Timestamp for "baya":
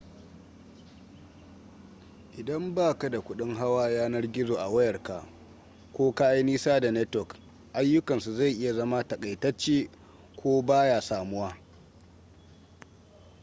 10.61-11.01